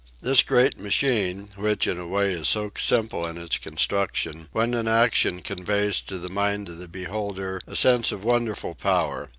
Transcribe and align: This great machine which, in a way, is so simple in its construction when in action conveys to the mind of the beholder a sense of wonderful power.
This 0.19 0.41
great 0.41 0.79
machine 0.79 1.49
which, 1.57 1.85
in 1.85 1.99
a 1.99 2.07
way, 2.07 2.33
is 2.33 2.47
so 2.47 2.71
simple 2.79 3.23
in 3.27 3.37
its 3.37 3.59
construction 3.59 4.49
when 4.51 4.73
in 4.73 4.87
action 4.87 5.43
conveys 5.43 6.01
to 6.07 6.17
the 6.17 6.27
mind 6.27 6.69
of 6.69 6.79
the 6.79 6.87
beholder 6.87 7.61
a 7.67 7.75
sense 7.75 8.11
of 8.11 8.23
wonderful 8.23 8.73
power. 8.73 9.29